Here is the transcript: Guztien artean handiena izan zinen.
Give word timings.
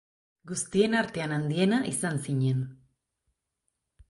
Guztien 0.51 0.95
artean 1.01 1.35
handiena 1.37 1.83
izan 1.93 2.19
zinen. 2.25 2.65